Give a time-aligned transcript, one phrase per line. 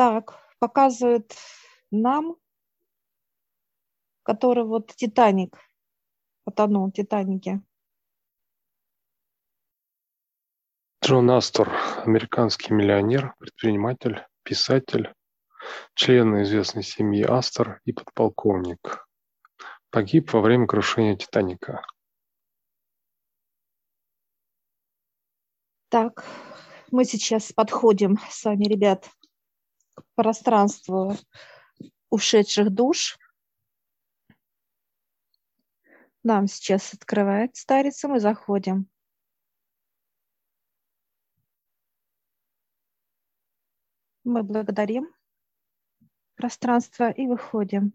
[0.00, 1.36] Так, показывает
[1.90, 2.36] нам,
[4.22, 5.58] который вот Титаник
[6.42, 7.60] потонул в Титанике.
[11.04, 11.68] Джон Астор,
[12.02, 15.12] американский миллионер, предприниматель, писатель,
[15.92, 19.06] член известной семьи Астор и подполковник.
[19.90, 21.84] Погиб во время крушения Титаника.
[25.90, 26.24] Так,
[26.90, 29.10] мы сейчас подходим с вами, ребят,
[30.00, 31.16] к пространству
[32.10, 33.18] ушедших душ.
[36.22, 38.88] Нам сейчас открывает старица, мы заходим.
[44.24, 45.08] Мы благодарим
[46.34, 47.92] пространство и выходим.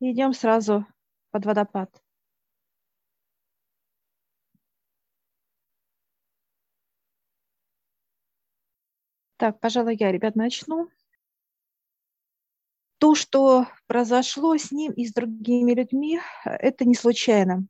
[0.00, 0.86] идем сразу
[1.30, 2.02] под водопад.
[9.38, 10.88] Так, пожалуй, я, ребят, начну.
[12.98, 17.64] То, что произошло с ним и с другими людьми, это не случайно.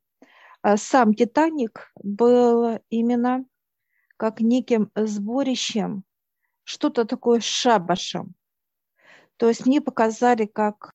[0.63, 3.45] А сам «Титаник» был именно
[4.17, 6.05] как неким сборищем,
[6.65, 8.35] что-то такое шабашем.
[9.37, 10.95] То есть мне показали как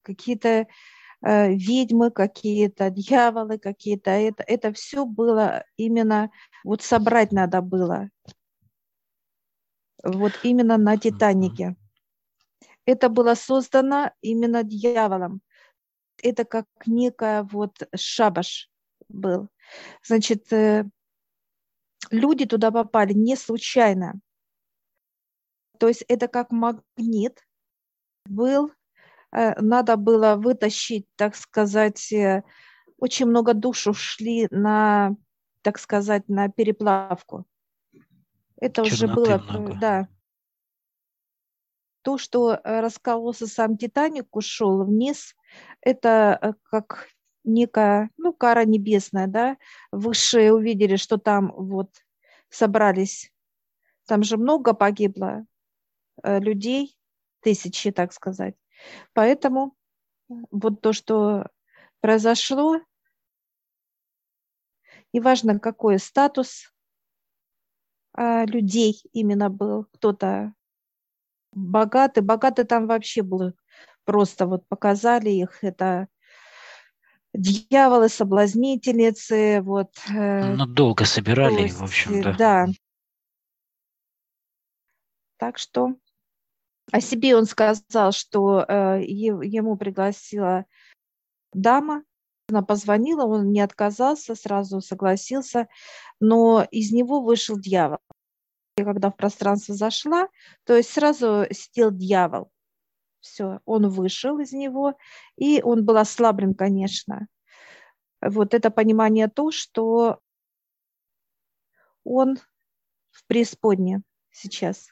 [0.00, 0.66] какие-то
[1.20, 6.30] э, ведьмы, какие-то дьяволы, какие-то это, это все было именно
[6.64, 8.08] вот собрать надо было
[10.02, 11.76] вот именно на Титанике.
[12.84, 15.42] Это было создано именно дьяволом.
[16.22, 18.70] Это как некая вот шабаш
[19.08, 19.48] был.
[20.02, 20.84] Значит, э,
[22.10, 24.20] люди туда попали не случайно.
[25.78, 27.46] То есть это как магнит
[28.26, 28.72] был,
[29.32, 32.42] э, надо было вытащить, так сказать, э,
[32.98, 35.16] очень много душ ушли на,
[35.62, 37.46] так сказать, на переплавку.
[38.60, 39.78] Это уже было, много.
[39.80, 40.08] да.
[42.02, 45.36] То, что э, раскололся сам Титаник, ушел вниз,
[45.80, 47.08] это э, как
[47.44, 49.56] некая, ну, кара небесная, да,
[49.92, 51.90] высшие увидели, что там вот
[52.48, 53.32] собрались,
[54.06, 55.46] там же много погибло
[56.22, 56.98] э, людей,
[57.40, 58.56] тысячи, так сказать.
[59.12, 59.76] Поэтому
[60.28, 61.48] вот то, что
[62.00, 62.80] произошло,
[65.12, 66.72] и важно, какой статус
[68.46, 69.86] людей именно был.
[69.92, 70.52] Кто-то
[71.52, 73.54] богатый, богатый там вообще был,
[74.04, 76.08] просто вот показали их, это
[77.34, 79.92] дьяволы, соблазнительницы, вот.
[80.10, 82.32] Э, ну, долго собирали, есть, в общем, да.
[82.34, 82.66] Да.
[85.36, 85.94] Так что
[86.90, 90.64] о себе он сказал, что э, ему пригласила
[91.52, 92.02] дама,
[92.48, 95.68] она позвонила, он не отказался, сразу согласился,
[96.18, 97.98] но из него вышел дьявол.
[98.76, 100.28] Я когда в пространство зашла,
[100.64, 102.50] то есть сразу сидел дьявол.
[103.20, 104.96] Все, он вышел из него,
[105.36, 107.26] и он был ослаблен, конечно.
[108.20, 110.20] Вот это понимание то, что
[112.04, 112.38] он
[113.10, 114.88] в преисподне сейчас,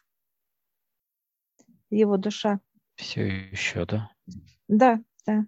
[1.88, 2.60] его душа.
[2.96, 4.10] Все еще, да?
[4.68, 5.46] Да, да.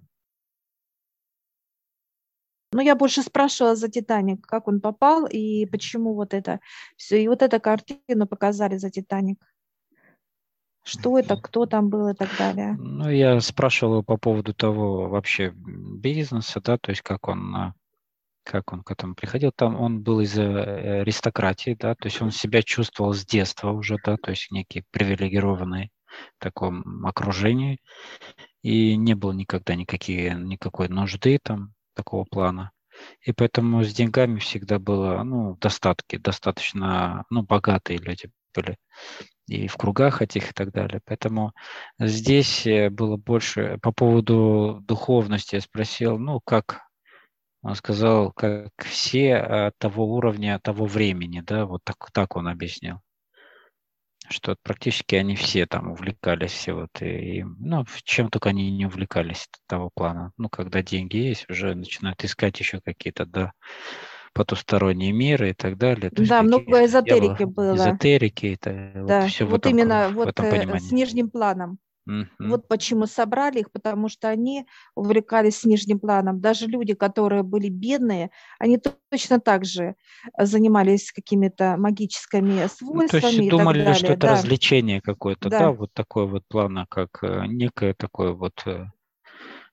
[2.73, 6.61] Но я больше спрашивала за «Титаник», как он попал и почему вот это
[6.97, 7.23] все.
[7.23, 9.39] И вот эту картину показали за «Титаник».
[10.85, 12.75] Что это, кто там был и так далее.
[12.79, 17.75] Ну, я спрашивал по поводу того вообще бизнеса, да, то есть как он
[18.49, 19.53] как он к этому приходил.
[19.55, 23.99] Там он был из э, аристократии, да, то есть он себя чувствовал с детства уже,
[24.03, 25.91] да, то есть некий привилегированный
[26.39, 27.79] в таком окружении.
[28.63, 32.71] И не было никогда никакие, никакой нужды там такого плана.
[33.23, 38.77] И поэтому с деньгами всегда было, ну, достатки, достаточно, ну, богатые люди были
[39.49, 41.01] и в кругах этих и так далее.
[41.05, 41.53] Поэтому
[41.99, 45.57] здесь э, было больше по поводу духовности.
[45.57, 46.83] Я спросил, ну, как
[47.63, 53.01] он сказал, как все а, того уровня, того времени, да, вот так, так он объяснил
[54.31, 59.49] что практически они все там увлекались все вот и, ну, чем только они не увлекались
[59.67, 60.33] того плана.
[60.37, 63.53] Ну, когда деньги есть, уже начинают искать еще какие-то, да,
[64.33, 66.11] потусторонние миры и так далее.
[66.11, 67.75] То да, много эзотерики было.
[67.75, 69.21] Эзотерики, это да.
[69.21, 71.79] вот все вот в этом, именно в вот этом э, с нижним планом.
[72.09, 72.49] Mm-hmm.
[72.49, 76.41] Вот почему собрали их, потому что они увлекались нижним планом.
[76.41, 79.95] Даже люди, которые были бедные, они точно так же
[80.39, 82.95] э, занимались какими-то магическими свойствами.
[82.95, 84.33] Ну, то есть думали, что это да.
[84.33, 85.59] развлечение какое-то, да.
[85.59, 88.87] да, вот такое вот плана, как э, некое такое вот э,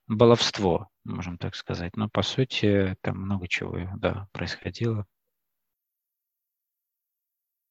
[0.07, 1.95] баловство, можем так сказать.
[1.95, 5.05] Но по сути там много чего, да, происходило.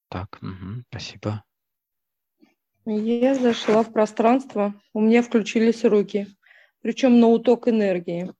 [0.08, 1.44] Так, угу, спасибо.
[2.86, 6.26] Я зашла в пространство, у меня включились руки,
[6.82, 8.30] причем на уток энергии.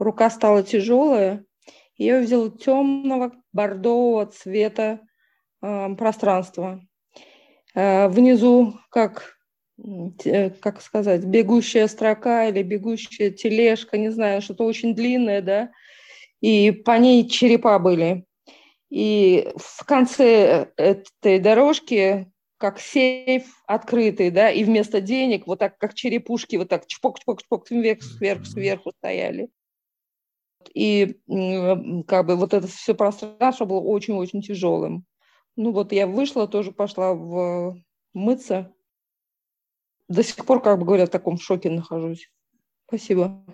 [0.00, 1.44] Рука стала тяжелая,
[1.94, 5.00] и я увидела темного бордового цвета
[5.62, 6.80] э, пространства.
[7.76, 9.36] Э, внизу, как,
[10.24, 15.70] э, как сказать, бегущая строка или бегущая тележка, не знаю, что-то очень длинное, да,
[16.40, 18.24] и по ней черепа были.
[18.90, 25.94] И в конце этой дорожки как сейф открытый, да, и вместо денег вот так, как
[25.94, 29.48] черепушки, вот так чпок-чпок-чпок вверх, сверху, сверху стояли.
[30.74, 31.20] И
[32.06, 35.04] как бы вот это все пространство было очень-очень тяжелым.
[35.56, 37.80] Ну вот я вышла, тоже пошла в
[38.12, 38.74] мыться.
[40.08, 42.30] До сих пор, как бы говоря, в таком шоке нахожусь.
[42.86, 43.44] Спасибо.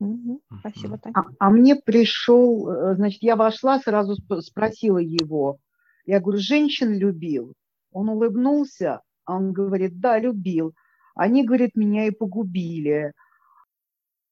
[0.00, 0.42] Угу.
[0.60, 1.14] Спасибо, Таня.
[1.16, 5.58] А, а мне пришел, э, значит, я вошла, сразу спросила его.
[6.06, 7.54] Я говорю, женщин любил?
[7.92, 10.74] Он улыбнулся, а он говорит, да, любил.
[11.14, 13.12] Они, говорит, меня и погубили.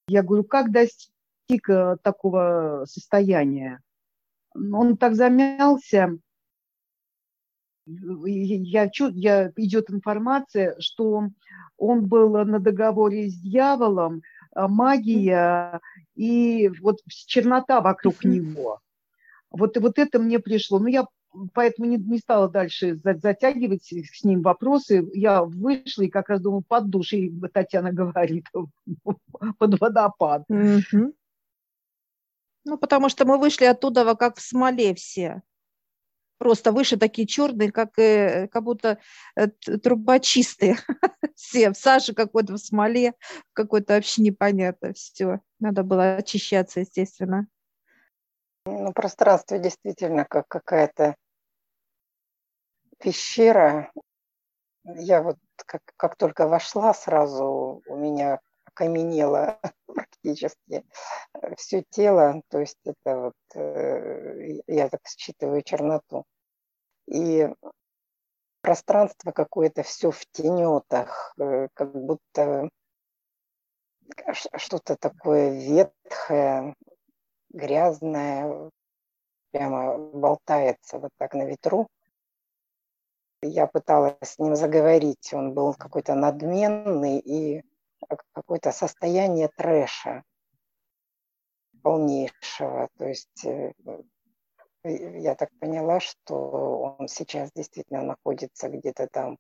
[0.09, 3.81] Я говорю, как достиг э, такого состояния?
[4.55, 6.19] Он так замялся.
[7.87, 11.31] Я, я, идет информация, что
[11.77, 14.23] он был на договоре с дьяволом,
[14.55, 15.81] а магия
[16.15, 18.81] и вот чернота вокруг него.
[19.51, 20.79] Вот, вот это мне пришло.
[20.79, 21.07] Ну, я
[21.55, 25.09] поэтому не, не стала дальше затягивать с ним вопросы.
[25.13, 28.47] Я вышла и как раз думаю, под душ, и Татьяна говорит,
[29.59, 30.45] под водопад.
[32.65, 35.43] Ну, потому что мы вышли оттуда как в смоле все.
[36.39, 38.99] Просто выше такие черные, как, э, как будто
[39.35, 40.77] э, трубочистые.
[41.35, 43.15] все в саже какой-то, в смоле,
[43.53, 45.41] какой-то вообще непонятно все.
[45.61, 47.49] Надо было очищаться, естественно.
[48.69, 51.17] Ну, пространство действительно как какая-то
[52.99, 53.91] пещера.
[54.85, 60.85] Я вот как, как только вошла, сразу у меня окаменело практически
[61.35, 62.43] э, все тело.
[62.49, 66.25] То есть это вот, э, я так считываю черноту.
[67.07, 67.49] И
[68.61, 72.69] пространство какое-то все в тенетах, э, как будто
[74.57, 76.75] что-то такое ветхое,
[77.51, 78.71] грязное,
[79.51, 81.89] прямо болтается вот так на ветру.
[83.43, 87.63] Я пыталась с ним заговорить, он был какой-то надменный и
[88.33, 90.25] какое-то состояние трэша
[91.83, 92.89] полнейшего.
[92.99, 93.73] То есть э,
[94.85, 99.39] я так поняла, что он сейчас действительно находится где-то там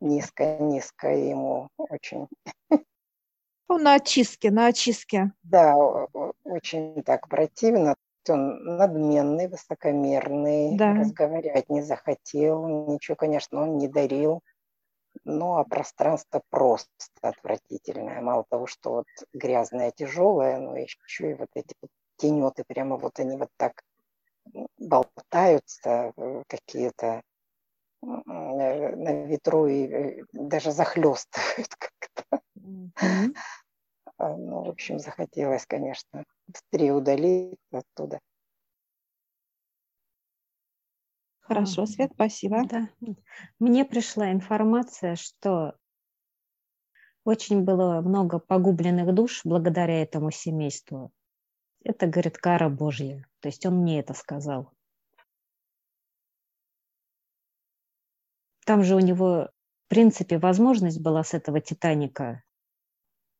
[0.00, 2.28] низко-низко, ему очень...
[3.68, 5.32] Ну, на очистке, на очистке.
[5.42, 5.74] Да,
[6.44, 7.96] очень так противно.
[8.28, 10.94] Он надменный, высокомерный, да.
[10.94, 14.42] разговаривать не захотел, ничего, конечно, он не дарил.
[15.24, 16.90] Ну, а пространство просто
[17.20, 18.20] отвратительное.
[18.20, 21.74] Мало того, что вот грязное, тяжелое, но еще и вот эти
[22.16, 23.82] тенеты, прямо вот они вот так
[24.78, 27.22] болтаются э, какие-то
[28.02, 32.40] э, на ветру и э, даже захлестывают как-то.
[32.66, 33.34] Mm-hmm.
[34.18, 38.18] Ну, в общем, захотелось, конечно, быстрее удалить оттуда.
[41.40, 42.66] Хорошо, Свет, спасибо.
[42.66, 42.88] Да.
[43.60, 45.76] Мне пришла информация, что
[47.24, 51.12] очень было много погубленных душ благодаря этому семейству.
[51.84, 53.26] Это, говорит, кара Божья.
[53.40, 54.72] То есть он мне это сказал.
[58.64, 59.50] Там же у него,
[59.86, 62.42] в принципе, возможность была с этого Титаника.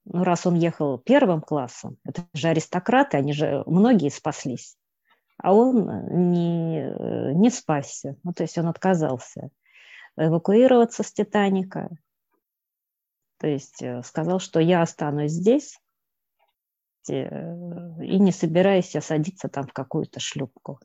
[0.07, 4.77] Ну, раз он ехал первым классом, это же аристократы, они же многие спаслись.
[5.39, 8.17] А он не, не спасся.
[8.23, 9.51] Ну, то есть он отказался
[10.17, 11.91] эвакуироваться с Титаника.
[13.39, 15.79] То есть э, сказал, что я останусь здесь,
[17.09, 20.81] Э, и не собираюсь я садиться там в какую-то шлюпку.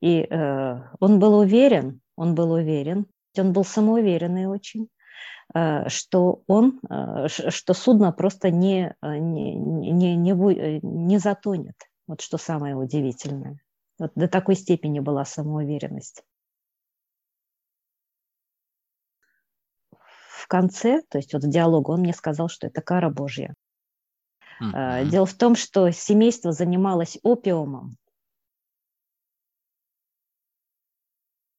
[0.00, 3.06] И э, он был уверен, он был уверен,
[3.38, 4.88] он был самоуверенный очень, э,
[5.88, 11.76] что он, э, что судно просто не, э, не, не, не, э, не затонет.
[12.06, 13.58] Вот что самое удивительное.
[13.98, 16.22] Вот до такой степени была самоуверенность.
[19.92, 23.54] В конце, то есть вот в диалогу он мне сказал, что это кара Божья.
[24.60, 25.06] Mm-hmm.
[25.06, 27.96] Дело в том, что семейство занималось опиумом.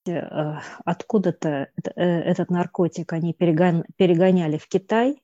[0.08, 5.22] Откуда-то э, этот наркотик они перегоняли в Китай.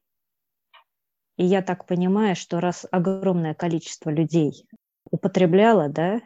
[1.38, 4.68] И я так понимаю, что раз огромное количество людей
[5.10, 6.22] употребляло да,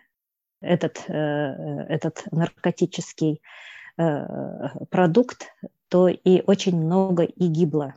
[0.62, 3.42] этот, этот наркотический
[3.96, 5.54] продукт,
[5.88, 7.94] то и очень много и гибло.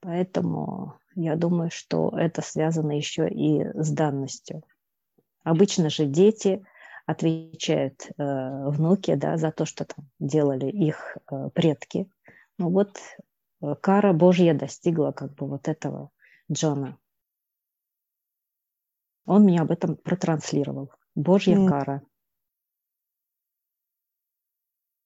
[0.00, 4.62] Поэтому я думаю, что это связано еще и с данностью.
[5.42, 6.64] Обычно же дети
[7.06, 12.08] отвечают э, внуки да, за то, что там делали их э, предки.
[12.58, 12.98] Ну вот
[13.60, 16.10] э, кара Божья достигла как бы вот этого
[16.50, 16.98] Джона.
[19.26, 20.90] Он меня об этом протранслировал.
[21.14, 21.68] Божья mm.
[21.68, 22.02] кара.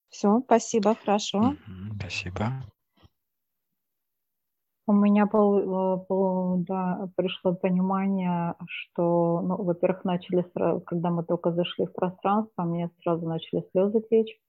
[0.08, 1.56] Все, спасибо, хорошо.
[1.96, 2.64] Спасибо.
[4.88, 11.52] У меня пол, пол, да, пришло понимание, что, ну, во-первых, начали, сразу, когда мы только
[11.52, 14.40] зашли в пространство, мне сразу начали слезы течь.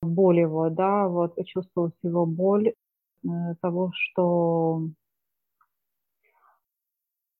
[0.00, 3.28] Боль его, да, вот почувствовалась его боль э,
[3.60, 4.84] того, что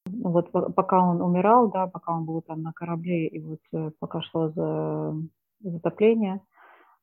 [0.04, 4.20] вот пока он умирал, да, пока он был там на корабле, и вот э, пока
[4.20, 5.14] шло за
[5.60, 6.42] затопление,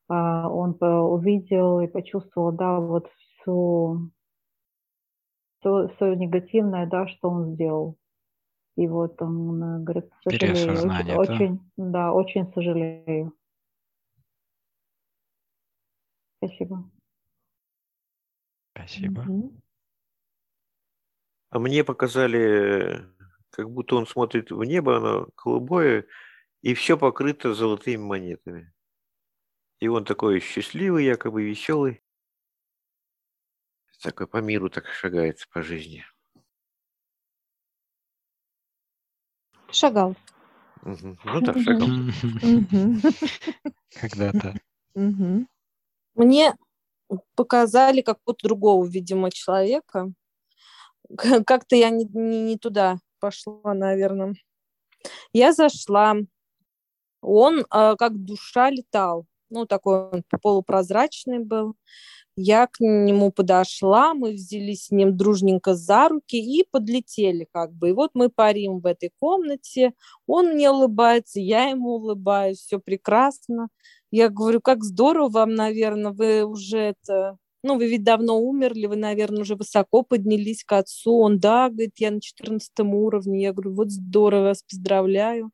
[0.08, 3.08] а, он увидел и почувствовал, да, вот
[3.40, 4.12] всю
[5.58, 7.96] все, все негативное, да, что он сделал.
[8.76, 11.16] И вот он э, говорит, сожалею, очень, да?
[11.16, 13.32] очень, да, очень сожалею.
[16.38, 16.90] Спасибо.
[18.74, 19.24] Спасибо.
[21.48, 23.06] А мне показали,
[23.50, 26.04] как будто он смотрит в небо, оно голубое,
[26.60, 28.74] и все покрыто золотыми монетами.
[29.80, 32.02] И он такой счастливый, якобы веселый
[34.06, 36.04] такой по миру так шагает по жизни.
[39.72, 40.14] Шагал.
[40.82, 41.18] Угу.
[41.24, 41.88] Ну да, шагал.
[44.00, 44.54] Когда-то.
[46.14, 46.54] Мне
[47.34, 50.12] показали какого-то другого, видимо, человека.
[51.16, 54.34] Как-то я не, не, не туда пошла, наверное.
[55.32, 56.14] Я зашла.
[57.22, 57.64] Он э,
[57.98, 59.26] как душа летал.
[59.50, 61.74] Ну, такой он полупрозрачный был.
[62.38, 67.88] Я к нему подошла, мы взялись с ним дружненько за руки и подлетели как бы.
[67.88, 69.94] И вот мы парим в этой комнате,
[70.26, 73.68] он мне улыбается, я ему улыбаюсь, все прекрасно.
[74.10, 77.38] Я говорю, как здорово вам, наверное, вы уже это...
[77.62, 81.16] Ну, вы ведь давно умерли, вы, наверное, уже высоко поднялись к отцу.
[81.18, 83.42] Он, да, говорит, я на 14 уровне.
[83.42, 85.50] Я говорю, вот здорово, вас поздравляю.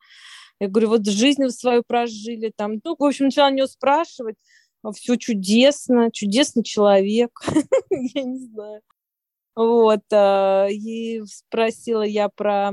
[0.61, 2.81] Я говорю, вот жизнь свою прожили там.
[2.85, 4.37] Ну, в общем, начала него спрашивать
[4.91, 7.31] все чудесно, чудесный человек,
[7.91, 8.83] я не знаю.
[9.55, 12.73] Вот, а, и спросила я про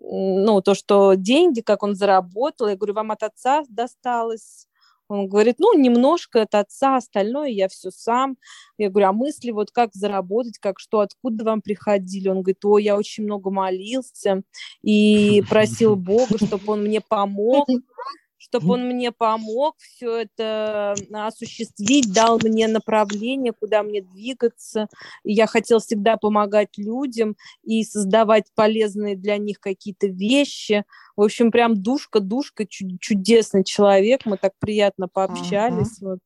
[0.00, 2.68] ну, то, что деньги, как он заработал.
[2.68, 4.66] Я говорю, вам от отца досталось?
[5.08, 8.36] Он говорит, ну, немножко от отца, остальное я все сам.
[8.78, 12.28] Я говорю, а мысли вот как заработать, как что, откуда вам приходили?
[12.28, 14.42] Он говорит, о, я очень много молился
[14.82, 17.68] и просил Бога, чтобы он мне помог
[18.44, 24.88] чтобы он мне помог все это осуществить, дал мне направление, куда мне двигаться.
[25.24, 30.84] И я хотел всегда помогать людям и создавать полезные для них какие-то вещи.
[31.16, 34.26] В общем, прям душка-душка, чудесный человек.
[34.26, 36.02] Мы так приятно пообщались.
[36.02, 36.10] Uh-huh.
[36.10, 36.20] Вот.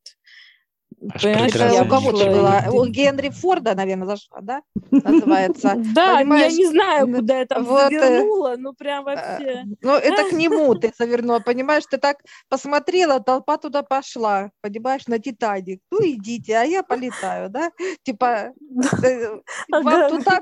[0.99, 2.65] Понимаешь, у кого ты была?
[2.71, 4.61] У Генри Форда, наверное, зашла, да?
[4.91, 5.75] Называется.
[5.93, 9.63] Да, я не знаю, куда я там э, завернула, ну прям э, вообще.
[9.81, 11.83] Ну, это к нему ты завернула, понимаешь?
[11.89, 12.17] Ты так
[12.49, 15.81] посмотрела, толпа туда пошла, понимаешь, на Титаник.
[15.91, 17.71] Ну, идите, а я полетаю, да?
[18.03, 18.51] Типа,
[19.03, 19.39] э,
[19.69, 20.41] вам туда,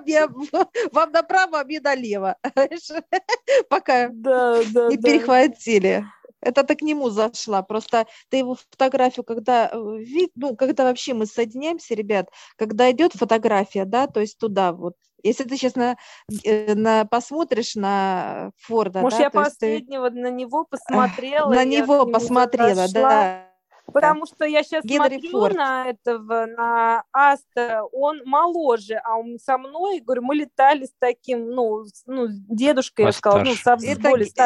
[0.92, 2.36] вам направо, а мне налево.
[3.70, 6.06] Пока не перехватили.
[6.48, 7.62] Это ты к нему зашла.
[7.62, 13.14] Просто ты его фотографию, когда э, вид, ну, когда вообще мы соединяемся, ребят, когда идет
[13.14, 14.94] фотография, да, то есть туда вот.
[15.24, 15.98] Если ты сейчас на,
[16.44, 20.20] э, на посмотришь на Форда, Может, да, я последнего ты...
[20.20, 21.54] на него посмотрела.
[21.54, 23.47] На него посмотрела, да.
[23.92, 25.56] Потому что я сейчас Генри смотрю Форд.
[25.56, 31.52] на этого, на Аста, он моложе, а он со мной, говорю, мы летали с таким,
[31.52, 34.44] ну, ну дедушкой, я сказала, ну, со это, это,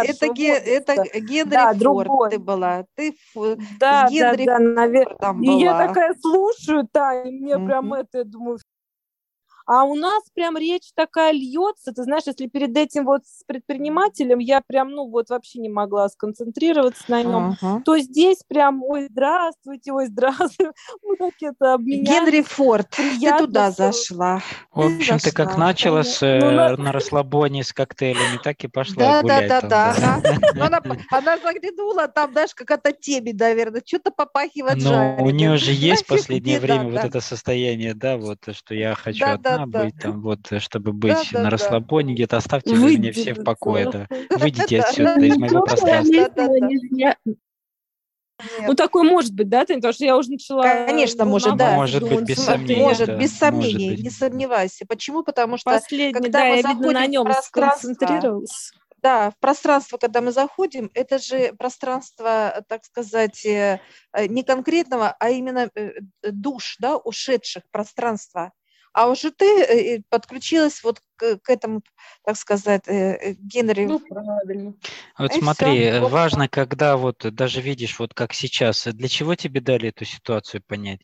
[0.94, 2.30] это Генри да, Форд другой.
[2.30, 2.86] ты была.
[2.96, 3.16] Ты
[3.80, 5.42] да, Генри да, да, наверное.
[5.42, 7.66] И я такая слушаю, да, и мне mm-hmm.
[7.66, 8.60] прям это, я думаю,
[9.74, 11.94] а у нас прям речь такая льется.
[11.94, 16.10] Ты знаешь, если перед этим вот с предпринимателем я прям, ну вот вообще не могла
[16.10, 17.82] сконцентрироваться на нем, uh-huh.
[17.86, 20.74] то здесь прям, ой, здравствуйте, ой, здравствуйте.
[21.04, 22.10] Вот так это обменялись.
[22.10, 24.42] Генри Форд, ты туда зашла.
[24.74, 26.76] В общем, ты как начала с, ну, на...
[26.76, 29.48] на расслабоне с коктейлями, так и пошла да, гулять.
[29.48, 30.22] Да, да, да.
[30.22, 30.66] да.
[30.66, 36.06] Она, она заглянула, там, знаешь, какая-то темень, наверное, что-то попахивает Ну, у нее же есть
[36.06, 39.86] последнее время вот это состояние, да, вот, что я хочу одна, должна да.
[39.86, 41.50] быть, там вот, э, чтобы быть Да, да, на да.
[41.52, 44.08] расслабоне где-то, оставьте вы меня все в покое, да.
[44.38, 46.16] Выйдите Да, отсюда, да, из моего пространства.
[46.92, 48.68] Я- Нет.
[48.68, 49.78] Ну, такое может быть, да, Тань?
[49.78, 51.76] Потому что я уже начала Конечно, может, да.
[51.76, 54.04] Может быть, без сомнений, Может, да, без может сомнений, быть.
[54.04, 54.86] не сомневайся.
[54.88, 55.24] Почему?
[55.24, 58.72] Потому что Последний, когда да, мы я, видно, на нем сконцентрировалась.
[59.02, 63.82] Да, в пространство, когда мы заходим, это же пространство, так сказать, э,
[64.14, 65.92] э, не конкретного, а именно э,
[66.22, 68.52] э, душ, да, ушедших пространства.
[68.94, 71.82] А уже ты э, подключилась вот к, к этому,
[72.26, 73.86] так сказать, э, э, Генри.
[73.86, 74.74] Ну, правильно.
[75.18, 76.12] Вот И смотри, э, общем.
[76.12, 81.00] важно, когда вот даже видишь, вот как сейчас, для чего тебе дали эту ситуацию понять?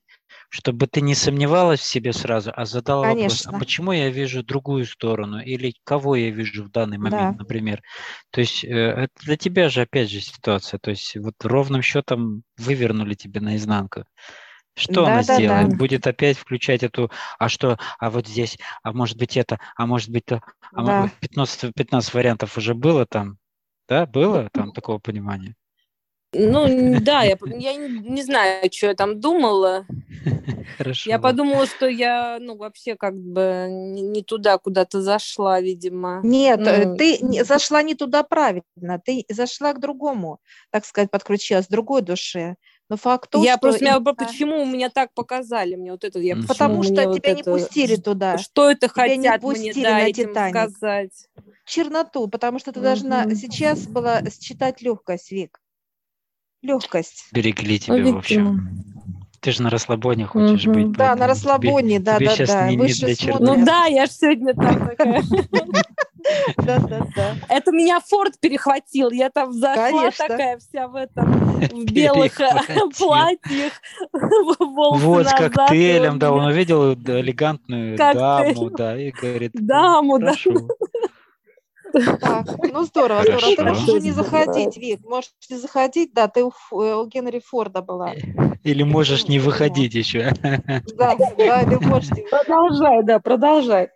[0.49, 3.59] Чтобы ты не сомневалась в себе сразу, а задала вопрос, а Конечно.
[3.59, 7.43] почему я вижу другую сторону или кого я вижу в данный момент, Да.
[7.43, 7.81] например.
[8.31, 13.13] То есть это для тебя же опять же ситуация, то есть вот ровным счетом вывернули
[13.13, 14.03] тебе наизнанку.
[14.77, 15.33] Что она Да-да-да.
[15.33, 15.77] сделает?
[15.77, 20.09] Будет опять включать эту, а что, а вот здесь, а может быть это, а может
[20.09, 20.41] быть то,
[20.73, 21.11] а Да.
[21.19, 23.37] 15, 15 вариантов уже было там,
[23.89, 25.55] да, было там такого понимания?
[26.33, 29.87] Ну, да, я, я не, знаю, что я там думала.
[30.77, 31.09] Хорошо.
[31.09, 36.21] Я подумала, что я, ну, вообще как бы не, не туда куда-то зашла, видимо.
[36.23, 41.09] Нет, э, Ну, ты не- зашла не туда правильно, ты зашла к другому, так сказать,
[41.09, 42.57] подключилась, к другой душе.
[42.89, 46.35] Но факт то, я что просто, меня, почему меня так показали, мне вот это, я,
[46.37, 46.47] Мгм.
[46.47, 49.43] потому почему что мне вот тебя не это- пустили туда, Что это Тебя не хотят
[49.43, 50.55] мне, пустили да, на этим «Титаник».
[50.55, 51.27] сказать?
[51.65, 53.35] черноту, потому что ты должна Мгм.
[53.35, 55.59] сейчас была считать легкость, Вик.
[56.61, 57.25] Легкость.
[57.33, 58.19] Берегли тебя, в видимо.
[58.19, 58.83] общем.
[59.41, 60.73] Ты же на расслабоне хочешь Мгм.
[60.73, 60.91] быть.
[60.97, 62.67] Да, на поэтому тебе- расслабоне, да, тебе да, да.
[62.69, 63.35] не- не Выше для.
[63.39, 65.23] Ну да, я же сегодня там такая.
[66.57, 67.35] Да, да, да.
[67.49, 69.11] Это меня Форд перехватил.
[69.11, 70.27] Я там зашла Конечно.
[70.27, 71.25] такая вся в этом,
[71.59, 72.49] в белых э,
[72.97, 73.73] платьях,
[74.59, 80.33] Вот с коктейлем, да, он увидел элегантную даму, да, и говорит, Даму, да.
[81.93, 83.55] Так, ну здорово, здорово.
[83.55, 87.81] Ты можешь не заходить, Вик, можешь не заходить, да, ты у, э, у Генри Форда
[87.81, 88.13] была.
[88.63, 90.31] Или можешь не выходить еще.
[90.41, 93.89] Да, да, или можешь не- Продолжай, да, продолжай.